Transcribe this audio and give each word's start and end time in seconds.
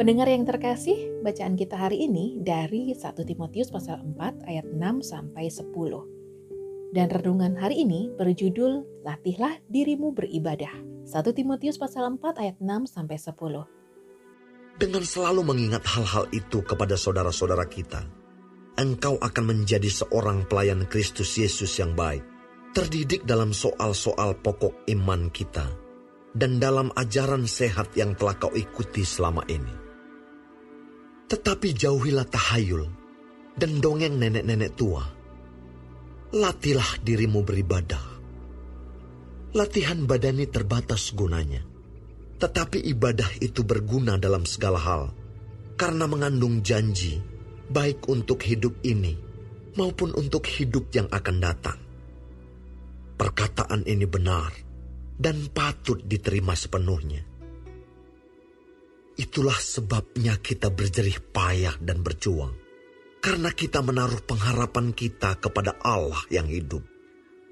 Pendengar 0.00 0.32
yang 0.32 0.48
terkasih, 0.48 1.20
bacaan 1.20 1.60
kita 1.60 1.76
hari 1.76 2.08
ini 2.08 2.40
dari 2.40 2.96
1 2.96 3.20
Timotius 3.20 3.68
pasal 3.68 4.00
4 4.00 4.48
ayat 4.48 4.64
6 4.64 5.04
sampai 5.04 5.52
10. 5.52 6.96
Dan 6.96 7.12
renungan 7.12 7.60
hari 7.60 7.84
ini 7.84 8.08
berjudul 8.16 9.04
Latihlah 9.04 9.60
dirimu 9.68 10.16
beribadah. 10.16 10.72
1 11.04 11.20
Timotius 11.36 11.76
pasal 11.76 12.16
4 12.16 12.16
ayat 12.40 12.56
6 12.56 12.88
sampai 12.88 13.20
10. 13.20 14.80
Dengan 14.80 15.04
selalu 15.04 15.44
mengingat 15.44 15.84
hal-hal 15.84 16.32
itu 16.32 16.64
kepada 16.64 16.96
saudara-saudara 16.96 17.68
kita, 17.68 18.00
engkau 18.80 19.20
akan 19.20 19.44
menjadi 19.52 19.92
seorang 19.92 20.48
pelayan 20.48 20.88
Kristus 20.88 21.36
Yesus 21.36 21.76
yang 21.76 21.92
baik, 21.92 22.24
terdidik 22.72 23.28
dalam 23.28 23.52
soal-soal 23.52 24.32
pokok 24.40 24.80
iman 24.96 25.28
kita, 25.28 25.68
dan 26.32 26.56
dalam 26.56 26.88
ajaran 26.96 27.44
sehat 27.44 27.92
yang 28.00 28.16
telah 28.16 28.40
kau 28.40 28.56
ikuti 28.56 29.04
selama 29.04 29.44
ini. 29.44 29.89
Tetapi 31.30 31.68
jauhilah 31.70 32.26
tahayul 32.26 32.82
dan 33.54 33.78
dongeng 33.78 34.18
nenek-nenek 34.18 34.74
tua. 34.74 35.06
Latilah 36.34 36.98
dirimu 37.02 37.46
beribadah. 37.46 38.06
Latihan 39.54 40.06
badani 40.06 40.46
terbatas 40.46 41.10
gunanya, 41.14 41.62
tetapi 42.38 42.78
ibadah 42.94 43.30
itu 43.42 43.66
berguna 43.66 44.14
dalam 44.14 44.46
segala 44.46 44.78
hal 44.78 45.04
karena 45.74 46.06
mengandung 46.06 46.62
janji 46.62 47.18
baik 47.70 48.06
untuk 48.06 48.42
hidup 48.46 48.78
ini 48.86 49.14
maupun 49.74 50.14
untuk 50.14 50.46
hidup 50.46 50.90
yang 50.94 51.06
akan 51.10 51.36
datang. 51.38 51.78
Perkataan 53.18 53.86
ini 53.86 54.06
benar 54.06 54.50
dan 55.18 55.50
patut 55.52 56.00
diterima 56.02 56.54
sepenuhnya. 56.58 57.29
Itulah 59.20 59.60
sebabnya 59.60 60.40
kita 60.40 60.72
berjerih 60.72 61.20
payah 61.28 61.76
dan 61.76 62.00
berjuang. 62.00 62.56
Karena 63.20 63.52
kita 63.52 63.84
menaruh 63.84 64.24
pengharapan 64.24 64.96
kita 64.96 65.36
kepada 65.36 65.76
Allah 65.84 66.24
yang 66.32 66.48
hidup. 66.48 66.80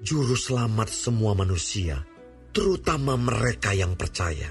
Juru 0.01 0.33
selamat 0.33 0.89
semua 0.89 1.37
manusia, 1.37 2.01
terutama 2.57 3.13
mereka 3.21 3.69
yang 3.77 3.93
percaya. 3.93 4.49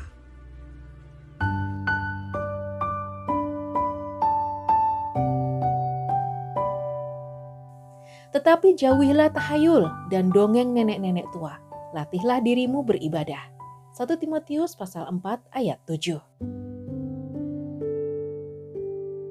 Tetapi 8.31 8.79
jauhilah 8.79 9.35
tahayul 9.35 9.91
dan 10.07 10.31
dongeng 10.31 10.71
nenek-nenek 10.71 11.27
tua. 11.35 11.59
Latihlah 11.99 12.39
dirimu 12.47 12.87
beribadah. 12.87 13.51
1 13.91 14.07
Timotius 14.23 14.79
pasal 14.79 15.11
4 15.11 15.51
ayat 15.51 15.83
7. 15.83 16.68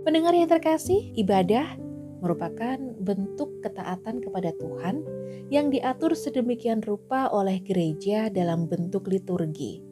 Pendengar 0.08 0.32
yang 0.40 0.48
terkasih, 0.48 1.12
ibadah 1.20 1.76
merupakan 2.24 2.80
bentuk 3.04 3.60
ketaatan 3.60 4.24
kepada 4.24 4.56
Tuhan 4.56 5.04
yang 5.52 5.68
diatur 5.68 6.16
sedemikian 6.16 6.80
rupa 6.80 7.28
oleh 7.28 7.60
gereja 7.60 8.32
dalam 8.32 8.72
bentuk 8.72 9.12
liturgi. 9.12 9.84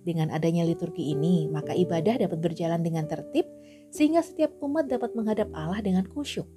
Dengan 0.00 0.32
adanya 0.32 0.64
liturgi 0.64 1.12
ini, 1.12 1.44
maka 1.44 1.76
ibadah 1.76 2.24
dapat 2.24 2.40
berjalan 2.40 2.80
dengan 2.80 3.04
tertib 3.04 3.44
sehingga 3.92 4.24
setiap 4.24 4.56
umat 4.64 4.88
dapat 4.88 5.12
menghadap 5.12 5.52
Allah 5.52 5.84
dengan 5.84 6.08
kusyuk. 6.08 6.48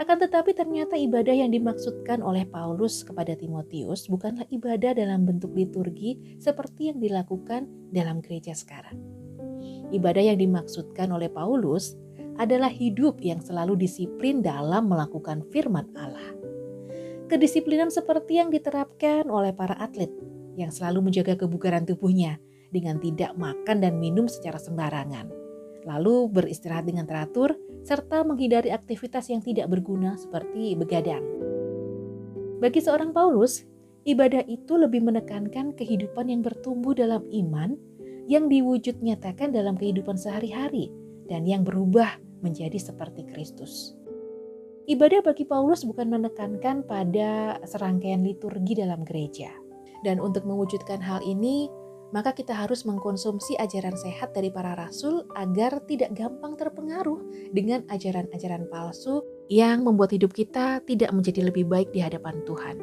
Akan 0.00 0.16
tetapi 0.16 0.56
ternyata 0.56 0.96
ibadah 0.96 1.36
yang 1.36 1.52
dimaksudkan 1.52 2.24
oleh 2.24 2.48
Paulus 2.48 3.04
kepada 3.04 3.36
Timotius 3.36 4.08
bukanlah 4.08 4.48
ibadah 4.48 4.96
dalam 4.96 5.28
bentuk 5.28 5.52
liturgi 5.52 6.40
seperti 6.40 6.88
yang 6.88 6.96
dilakukan 6.96 7.68
dalam 7.92 8.24
gereja 8.24 8.56
sekarang. 8.56 8.96
Ibadah 9.92 10.32
yang 10.32 10.40
dimaksudkan 10.40 11.12
oleh 11.12 11.28
Paulus 11.28 12.05
adalah 12.36 12.68
hidup 12.68 13.20
yang 13.20 13.40
selalu 13.40 13.76
disiplin 13.76 14.40
dalam 14.40 14.88
melakukan 14.88 15.44
firman 15.52 15.88
Allah. 15.96 16.32
Kedisiplinan 17.26 17.90
seperti 17.90 18.38
yang 18.38 18.54
diterapkan 18.54 19.26
oleh 19.26 19.50
para 19.50 19.74
atlet 19.82 20.12
yang 20.54 20.70
selalu 20.70 21.10
menjaga 21.10 21.34
kebugaran 21.34 21.82
tubuhnya 21.82 22.38
dengan 22.70 23.02
tidak 23.02 23.34
makan 23.34 23.82
dan 23.82 23.98
minum 23.98 24.30
secara 24.30 24.62
sembarangan, 24.62 25.26
lalu 25.84 26.30
beristirahat 26.30 26.86
dengan 26.86 27.04
teratur 27.04 27.58
serta 27.82 28.22
menghindari 28.22 28.70
aktivitas 28.70 29.30
yang 29.30 29.42
tidak 29.42 29.70
berguna 29.70 30.14
seperti 30.18 30.74
begadang. 30.78 31.22
Bagi 32.58 32.80
seorang 32.80 33.12
Paulus, 33.12 33.62
ibadah 34.08 34.42
itu 34.46 34.74
lebih 34.78 35.04
menekankan 35.04 35.76
kehidupan 35.76 36.30
yang 36.30 36.40
bertumbuh 36.40 36.96
dalam 36.96 37.26
iman 37.30 37.76
yang 38.26 38.50
diwujud 38.50 39.02
nyatakan 39.02 39.54
dalam 39.54 39.78
kehidupan 39.78 40.18
sehari-hari 40.18 40.90
dan 41.30 41.46
yang 41.46 41.62
berubah 41.62 42.18
menjadi 42.40 42.76
seperti 42.80 43.24
Kristus. 43.28 43.96
Ibadah 44.86 45.26
bagi 45.26 45.42
Paulus 45.42 45.82
bukan 45.82 46.06
menekankan 46.06 46.86
pada 46.86 47.58
serangkaian 47.66 48.22
liturgi 48.22 48.78
dalam 48.78 49.02
gereja. 49.02 49.50
Dan 50.06 50.22
untuk 50.22 50.46
mewujudkan 50.46 51.02
hal 51.02 51.18
ini, 51.26 51.66
maka 52.14 52.30
kita 52.30 52.54
harus 52.54 52.86
mengkonsumsi 52.86 53.58
ajaran 53.58 53.98
sehat 53.98 54.30
dari 54.30 54.46
para 54.46 54.78
rasul 54.78 55.26
agar 55.34 55.82
tidak 55.90 56.14
gampang 56.14 56.54
terpengaruh 56.54 57.18
dengan 57.50 57.82
ajaran-ajaran 57.90 58.70
palsu 58.70 59.26
yang 59.50 59.82
membuat 59.82 60.14
hidup 60.14 60.30
kita 60.30 60.78
tidak 60.86 61.10
menjadi 61.10 61.50
lebih 61.50 61.66
baik 61.66 61.90
di 61.90 61.98
hadapan 61.98 62.38
Tuhan. 62.46 62.78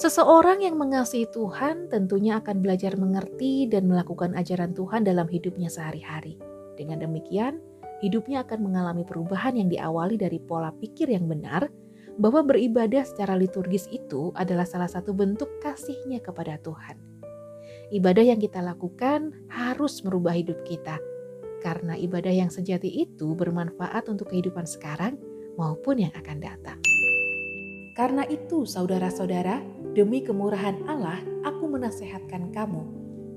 Seseorang 0.00 0.64
yang 0.64 0.80
mengasihi 0.80 1.28
Tuhan 1.28 1.92
tentunya 1.92 2.40
akan 2.40 2.64
belajar 2.64 2.96
mengerti 2.96 3.68
dan 3.68 3.84
melakukan 3.84 4.32
ajaran 4.32 4.72
Tuhan 4.72 5.04
dalam 5.04 5.28
hidupnya 5.28 5.68
sehari-hari. 5.68 6.40
Dengan 6.80 7.04
demikian, 7.04 7.60
hidupnya 8.02 8.42
akan 8.42 8.66
mengalami 8.66 9.06
perubahan 9.06 9.56
yang 9.56 9.70
diawali 9.70 10.18
dari 10.18 10.42
pola 10.42 10.74
pikir 10.74 11.08
yang 11.08 11.30
benar 11.30 11.70
bahwa 12.20 12.44
beribadah 12.44 13.06
secara 13.06 13.38
liturgis 13.38 13.88
itu 13.88 14.34
adalah 14.36 14.68
salah 14.68 14.90
satu 14.90 15.16
bentuk 15.16 15.48
kasihnya 15.64 16.20
kepada 16.20 16.60
Tuhan 16.60 17.12
ibadah 17.92 18.24
yang 18.24 18.40
kita 18.40 18.64
lakukan 18.64 19.36
harus 19.52 20.00
merubah 20.00 20.32
hidup 20.32 20.64
kita, 20.64 20.96
karena 21.60 21.92
ibadah 22.00 22.32
yang 22.32 22.48
sejati 22.48 22.88
itu 22.88 23.36
bermanfaat 23.36 24.08
untuk 24.08 24.32
kehidupan 24.32 24.64
sekarang 24.64 25.20
maupun 25.60 26.00
yang 26.00 26.12
akan 26.16 26.40
datang. 26.40 26.80
Karena 27.92 28.24
itu, 28.24 28.64
saudara-saudara, 28.64 29.60
demi 29.92 30.24
kemurahan 30.24 30.80
Allah, 30.88 31.20
aku 31.44 31.68
menasehatkan 31.68 32.48
kamu, 32.56 32.80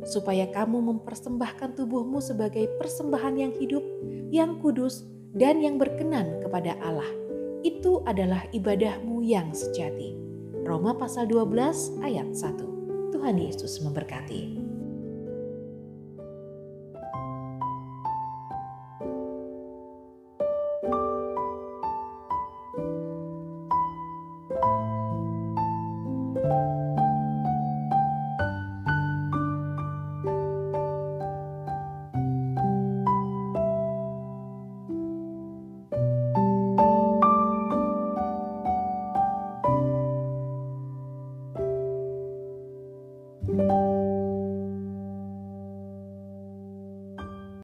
supaya 0.06 0.46
kamu 0.50 0.94
mempersembahkan 0.94 1.76
tubuhmu 1.76 2.22
sebagai 2.22 2.70
persembahan 2.78 3.36
yang 3.36 3.54
hidup, 3.58 3.84
yang 4.30 4.62
kudus, 4.62 5.06
dan 5.36 5.60
yang 5.60 5.76
berkenan 5.76 6.40
kepada 6.40 6.78
Allah. 6.80 7.10
Itu 7.66 8.06
adalah 8.06 8.46
ibadahmu 8.54 9.26
yang 9.26 9.52
sejati. 9.52 10.16
Roma 10.66 10.96
pasal 10.98 11.30
12 11.30 12.02
ayat 12.02 12.30
1. 12.32 13.14
Tuhan 13.14 13.36
Yesus 13.38 13.82
memberkati. 13.82 14.65